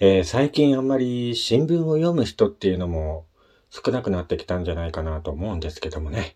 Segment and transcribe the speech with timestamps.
[0.00, 3.26] えー最近あんまり新聞を読む人っていうのも
[3.70, 6.34] 少なくなってきたんじゃないかなと思うんですけどもね。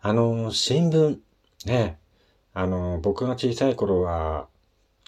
[0.00, 1.18] あの、新聞、
[1.66, 1.98] ね、
[2.52, 4.46] あの、僕が小さい頃は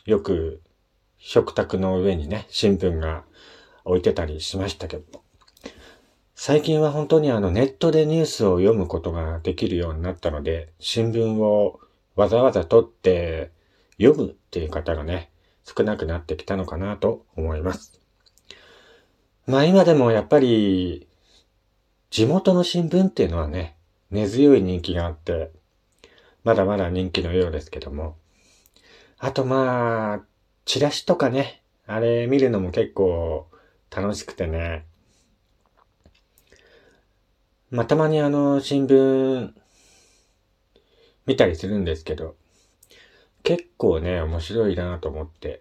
[0.05, 0.63] よく
[1.19, 3.23] 食卓の上にね、新聞が
[3.85, 5.23] 置いてたりしましたけど。
[6.35, 11.79] 最近は本当にあのネットでニュースを読むことができるようになったので、新聞を
[12.17, 13.53] わざわざ取って
[14.01, 15.31] 読むっていう方がね、
[15.67, 18.01] 少なくなってきたのかなと思います。
[19.47, 21.09] まあ今でもやっぱり
[22.11, 23.77] 地元の新聞っていうのはね、
[24.11, 25.51] 根強い人気があって、
[26.45, 28.17] まだまだ人気のようですけども。
[29.19, 30.25] あとまあ、
[30.65, 33.49] チラシとかね、あれ見るのも結構
[33.91, 34.85] 楽しくてね。
[37.71, 39.53] まあたまにあの新聞
[41.27, 42.37] 見たりするんですけど、
[43.47, 45.61] 結構ね、面白いなと思って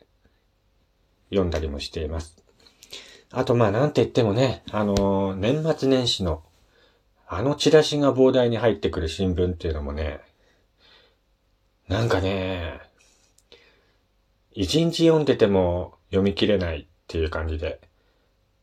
[1.30, 2.36] 読んだりもしています。
[3.30, 6.42] あとまあなんて言ってもね、あの年末年始の
[7.28, 10.20] あのチラシが膨大に入ってくる新聞っていうのもね、
[11.88, 12.80] なんかね、
[14.54, 17.82] 一日読んでても読み切れないっていう感じで、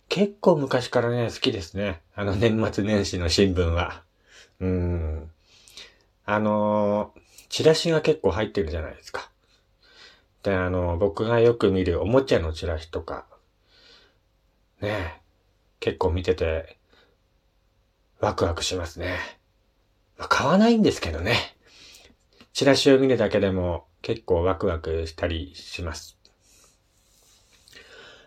[0.08, 2.00] 結構昔からね、好きですね。
[2.16, 4.02] あの年末年始の新聞は。
[4.58, 5.30] うーん。
[6.24, 7.14] あの、
[7.52, 9.30] チラシが結構入ってるじゃないですか。
[10.42, 13.26] で、あの、僕がよく見るおもちゃのチラシとか、
[14.80, 15.20] ね、
[15.78, 16.78] 結構見てて、
[18.20, 19.18] ワクワクしますね。
[20.16, 21.36] まあ、買わないんですけどね。
[22.54, 26.16] チラシを見るだけでも結構ワクワクしたりします。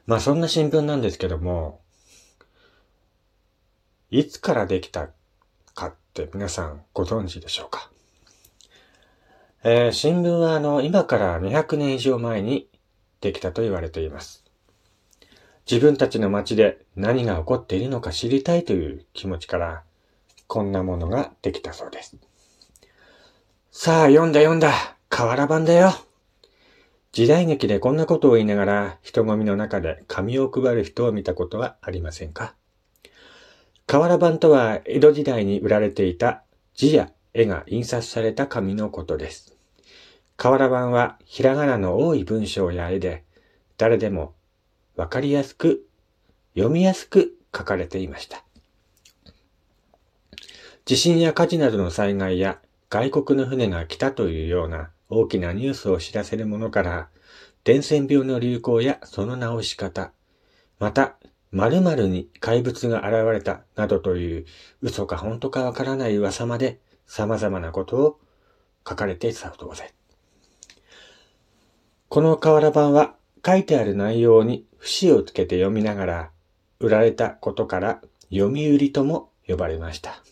[0.06, 1.82] まあそんな新聞なんですけども、
[4.12, 5.10] いつからできた
[5.73, 7.89] かって皆さんご存知でしょうか？
[9.67, 12.69] えー新聞はあの、今から200年以上前に
[13.19, 14.45] できたと言われています。
[15.69, 19.81] 自分たちの街で何が起こっているのか知りたいという気持ちから、
[20.45, 22.16] こんなものができたそうです。
[23.71, 24.71] さあ、読んだ読んだ
[25.09, 25.93] 瓦版だよ
[27.11, 32.54] 時代劇でこんなことを言いながら人混みの中で紙を配る人を見たことはありませんか？
[33.87, 36.43] 瓦版とは江戸時代に売られていた
[36.75, 39.55] 字や絵が印刷された紙のことです。
[40.38, 43.23] 瓦版はひらがなの多い文章や絵で
[43.78, 44.34] 誰でも
[44.96, 45.88] わかりやすく
[46.56, 48.44] 読みやすく書かれていました。
[50.86, 52.60] 地震や火事などの災害や
[52.90, 57.10] 外国の船が来たというような大きなニュースを知らせるものから、
[57.64, 60.12] 伝染病の流行やその直し方、
[60.80, 61.16] また、
[61.52, 64.46] 〇〇に怪物が現れたなどという
[64.82, 68.20] 嘘か本当かわからない噂まで様々なことを
[68.88, 70.05] 書かれていたそうです。
[72.08, 76.32] この瓦版は書いてある内容に節をつけて読みながら
[76.80, 78.02] 売られたことから
[78.32, 80.23] 読売とも呼ばれました。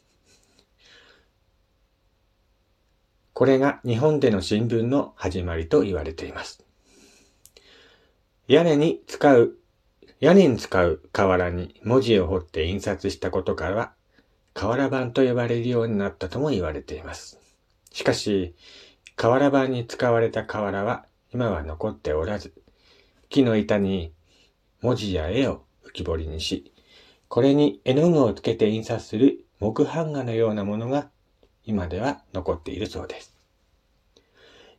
[3.33, 6.63] これが日本での新聞の始まりと言われています。
[8.47, 9.57] 屋根に使う、
[10.19, 13.93] 屋根に使う瓦に文字を彫って印刷したことから、
[14.53, 17.39] 瓦版と呼ばれるようになったとも言われています。
[17.91, 18.53] しかし、
[19.15, 22.53] 瓦版に使われた瓦は今は残っておらず、
[23.29, 24.13] 木の板に
[24.81, 26.71] 文字や絵を浮き彫りにし、
[27.27, 31.09] これに絵の具をつけて印刷する木版画のようなものが
[31.65, 33.35] 今では残っているそうです。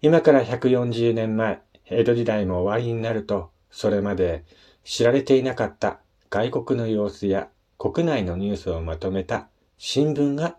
[0.01, 4.45] 今から140年前、江戸時代も終わりになると、それまで
[4.85, 5.99] 知られていなかった
[6.31, 7.49] 外国の様子や
[7.79, 10.57] 国内のニュースをまとめた新聞が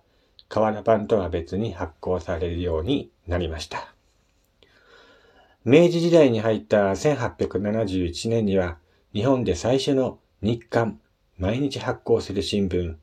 [0.50, 3.95] 瓦版とは別に発行されるようになりました。
[5.68, 8.78] 明治時代に入った1871年には、
[9.16, 11.00] 日本で最初の日刊、
[11.40, 12.98] 毎日発行する新聞、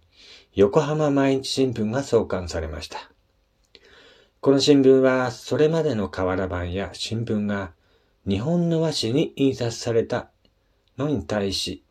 [0.55, 3.11] 横浜毎日新聞が創刊されました。
[4.41, 7.73] この新聞は、それまでの瓦版や新聞が
[8.29, 10.31] 日本の和紙に印刷された
[10.97, 11.83] のに対し、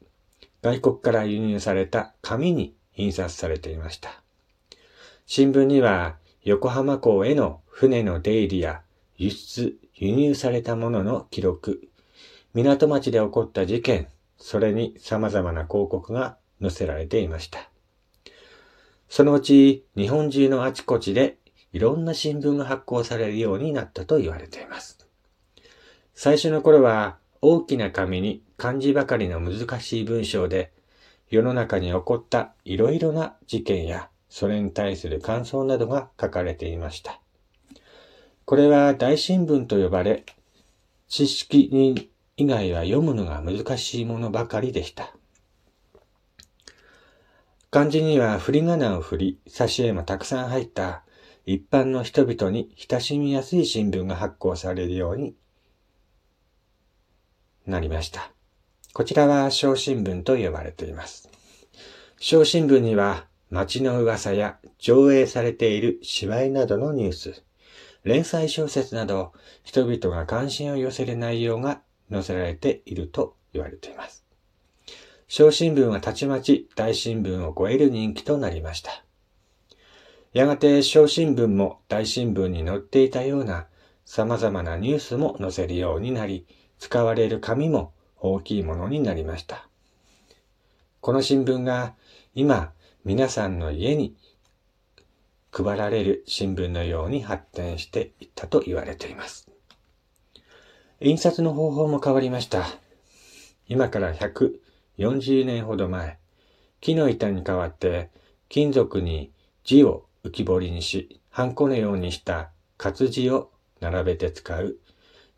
[0.61, 4.23] 外国から輸入された紙に印刷されていました。
[5.25, 6.15] 新聞には、
[6.45, 8.83] 横浜港への船の出入りや
[9.17, 11.87] 輸出、輸入されたものの記録、
[12.55, 14.07] 港町で起こった事件、
[14.39, 17.69] それに様々な広告が載せられていました。
[19.09, 21.37] そのうち日本中のあちこちで
[21.71, 25.07] いろんな新聞が発行されるようになったと言われています。
[26.15, 30.71] 最初の頃は大きな紙に漢字ばかりの難しい文章で
[31.29, 37.20] 世の中に起こったいろいろな事件やそれに対する感想などが書かれていました。
[38.51, 40.25] これは大新聞と呼ばれ、
[41.07, 45.15] 知識人以外は読むのが難しいものばかりでした。
[47.69, 51.05] 漢字には振り仮名を振り、挿絵もたくさん入った
[51.45, 55.33] 一般の人々に親しみやすい新聞が発行されるように
[57.65, 58.33] なりました。
[58.91, 61.29] こちらは小新聞と呼ばれています。
[62.19, 67.45] 小新聞には街の噂や上映されている芝居などのニュース、
[68.03, 69.33] 連載小説など
[69.63, 71.81] 人々が関心を寄せる内容が
[72.11, 74.25] 載せられていると言われています。
[75.27, 79.05] 小新聞はたちまち大新聞を超える人気となりました。
[80.33, 83.67] やがて小新聞も大新聞に載っていたような
[84.05, 86.45] 様々なニュースも載せるようになり、
[86.79, 89.69] 使われる紙も大きいものになりました。
[90.99, 91.95] この新聞が
[92.35, 94.15] 今皆さんの家に
[95.51, 99.49] 配られる新聞のように発展していったと言われています。
[101.01, 102.65] 印刷の方法も変わりました。
[103.67, 106.17] 今から140年ほど前、
[106.79, 108.09] 木の板に代わって
[108.49, 109.31] 金属に
[109.63, 114.77] 字を浮き彫りにし、ハンコのようにした活字を並べて使う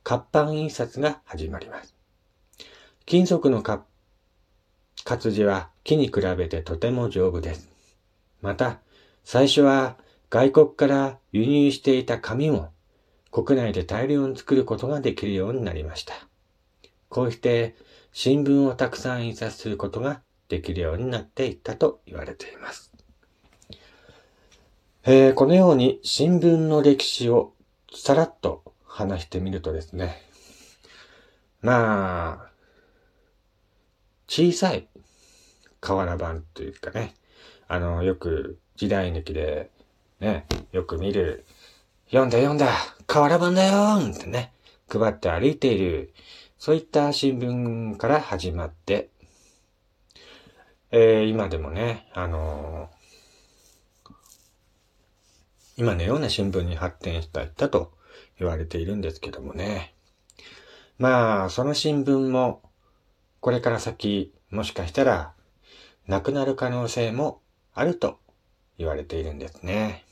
[0.04, 1.96] 活版印刷が始まります。
[3.06, 7.70] 金属の活字は木に比べてとても丈夫です。
[8.42, 8.80] また、
[9.24, 9.98] 最初は
[10.34, 12.72] 外国から輸入していた紙も
[13.30, 16.16] 国内で大量に作ることができるようになりました。
[17.10, 17.76] こうして
[18.14, 22.92] 新聞をたくさん印刷することができるようになっていったと言われています。
[25.04, 27.54] えー、このように新聞の歴史を
[27.94, 30.20] さらっと話してみるとですね、
[31.62, 32.52] まあ、
[34.28, 34.88] 小さい
[35.80, 37.14] 瓦版というかね、
[37.68, 39.70] あの、よく時代劇で
[40.20, 41.46] ね、よく見る、
[42.08, 42.70] 読んだ読んだ。
[43.08, 44.54] 瓦版だよーってね、
[44.90, 46.14] 配って歩いている。
[46.58, 49.10] そういった新聞から始まって、
[50.92, 54.14] えー、今でもね、あのー、
[55.76, 57.92] 今のような新聞に発展したったと
[58.40, 59.94] 言われているんですけどもね。
[61.00, 62.62] まあ、その新聞も、
[63.40, 65.34] これから先、もしかしたら、
[66.08, 67.42] なくなる可能性も
[67.74, 68.20] あると
[68.78, 70.04] 言われているんですね。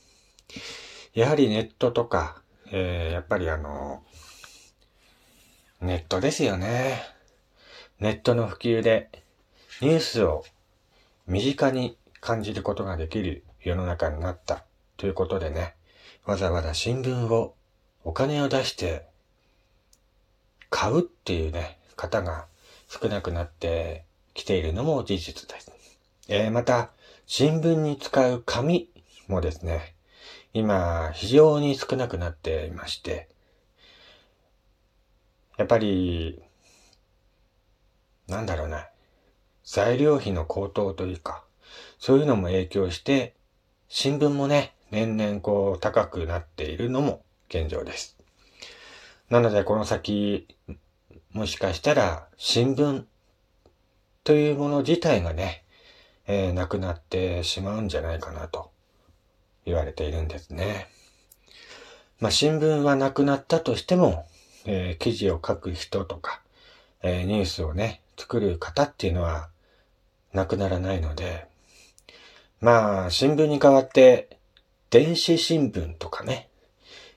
[1.14, 4.02] やはりネットとか、えー、やっぱりあの、
[5.80, 7.02] ネットですよね。
[7.98, 9.10] ネットの普及で
[9.80, 10.44] ニュースを
[11.26, 14.64] 身近に感じることができる世の中になった
[14.96, 15.74] ということでね、
[16.24, 17.54] わざわざ新聞を
[18.04, 19.06] お金を出して
[20.70, 22.46] 買うっていうね、方が
[22.88, 24.04] 少なくなって
[24.34, 25.70] きているのも事実です。
[26.28, 26.90] えー、また、
[27.26, 28.88] 新聞に使う紙
[29.28, 29.94] もですね、
[30.52, 33.28] 今非常に少なくなっていまして、
[35.56, 36.42] やっぱり、
[38.28, 38.88] なんだろうな、
[39.64, 41.44] 材料費の高騰というか、
[41.98, 43.34] そういうのも影響して、
[43.88, 48.18] 新聞もね、年々こう高くなっているのも現状です。
[49.30, 50.46] なのでこの先、
[51.32, 53.04] もしかしたら新聞
[54.24, 55.61] というもの自体がね、
[56.26, 58.70] えー、なくなってしまうんじゃないかなと
[59.64, 60.88] 言われているんですね。
[62.20, 64.26] まあ新聞はなくなったとしても、
[64.64, 66.40] えー、記事を書く人とか、
[67.02, 69.48] えー、ニュースをね、作る方っていうのは
[70.32, 71.46] なくならないので、
[72.60, 74.38] まあ、新聞に代わって、
[74.90, 76.48] 電子新聞とかね、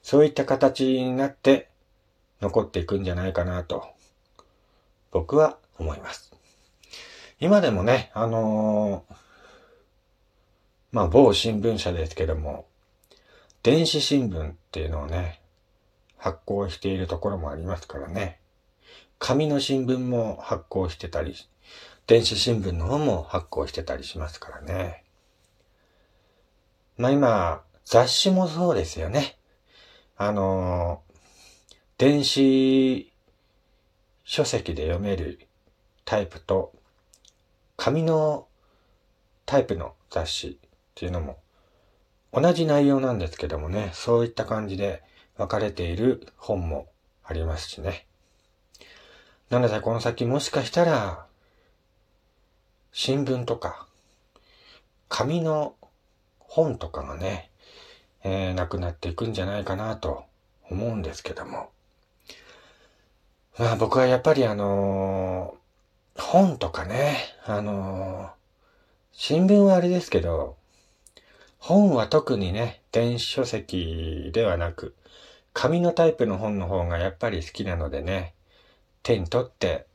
[0.01, 1.70] そういった形になって
[2.41, 3.86] 残っていくんじゃないかなと、
[5.12, 6.35] 僕は思います。
[7.39, 9.15] 今でもね、あのー、
[10.92, 12.65] まあ、某新聞社ですけども、
[13.63, 15.42] 電子新聞っていうのをね、
[16.18, 18.39] 発行しているところもありますからね。
[19.20, 21.36] 紙の新聞も発行してたり、
[22.08, 25.04] 電子新聞の方も発行してたりしますからね。
[26.98, 29.38] まあ今、雑誌もそうですよね。
[30.15, 31.01] あの、
[31.98, 33.12] 電子
[34.24, 35.48] 書籍で読める
[36.06, 36.75] タイプと、
[37.77, 38.48] 紙の
[39.46, 41.39] タイプの雑誌っていうのも
[42.36, 45.01] 同じ内容なんですけどもね、そういった感じで
[45.38, 46.88] 分かれている本も
[47.24, 48.05] ありますしね。
[49.50, 51.25] なのでこの先もしかしたら、
[52.91, 53.88] 新聞とか、
[55.08, 55.75] 紙の
[56.39, 57.51] 本とかがね、
[58.25, 60.25] えー、なくなっていくんじゃないかなと
[60.70, 61.70] 思うんですけども。
[63.58, 65.64] まあ僕はやっぱりあのー、
[66.17, 68.29] 本とかね、あのー、
[69.12, 70.55] 新聞はあれですけど、
[71.60, 74.95] 本は特にね、電子書籍ではなく、
[75.53, 78.34] 紙のタイプの本の方がやっぱり好きなのでね、
[79.03, 79.88] 手に取って、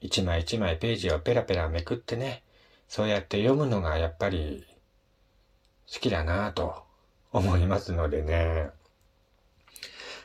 [0.00, 2.42] 一枚一枚ページをペラペラめくってね、
[2.86, 4.66] そうやって読むのがやっぱり
[5.92, 6.82] 好きだなぁと
[7.32, 8.70] 思いますのでね、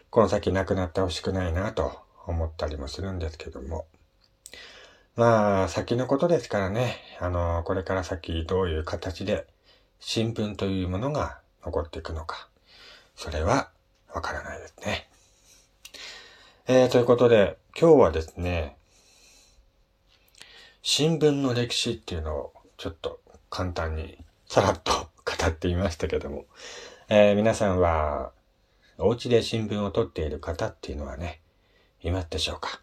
[0.10, 3.86] この先なくなってほしくないなぁと思ったりもするんですけども。
[5.16, 9.46] まあ、先のことですからね、あの、これから先どういう形で
[10.00, 12.50] 新聞というものが残っていくのか、
[13.16, 13.70] それは
[14.12, 15.08] わからないですね。
[16.66, 18.76] えー、ということで、今日はですね、
[20.82, 23.20] 新聞の歴史っていうのをちょっと
[23.52, 24.18] 簡単に
[24.48, 25.08] さらっと語
[25.48, 26.46] ってみましたけども、
[27.08, 28.32] えー、皆さんは
[28.98, 31.40] お家で新聞を取っている方っていうのはね、
[32.02, 32.83] いますでしょうか？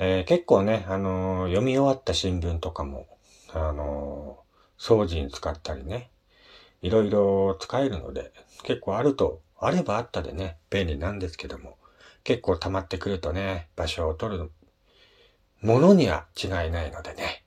[0.00, 3.06] えー、結構ね、あのー、読み終わった新聞とかも、
[3.52, 6.10] あのー、掃除に使ったりね、
[6.82, 11.76] いろいろ使えるので、結構あると、あればあったでね、便利なんですけども、
[12.22, 14.52] 結構溜まってくるとね、場所を取る
[15.62, 17.42] ものには違いないのでね。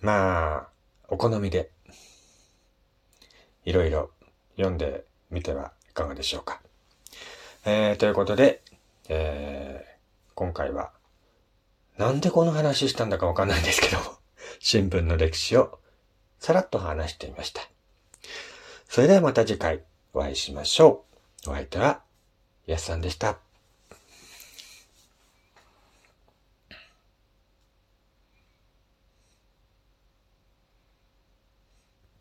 [0.00, 0.68] まあ、
[1.08, 1.70] お好みで、
[3.64, 4.10] いろいろ
[4.56, 6.60] 読んでみてはいかがでしょうか。
[7.64, 8.62] えー、ということで、
[9.08, 10.90] えー、今回は、
[11.98, 13.98] なんでこの話したんだかわかんないんですけど、
[14.58, 15.78] 新聞の歴史を
[16.38, 17.68] さらっと話してみました。
[18.88, 19.82] それではまた次回
[20.12, 21.04] お会いしましょ
[21.46, 21.50] う。
[21.50, 22.02] お相手は、
[22.66, 23.38] やすさんでした。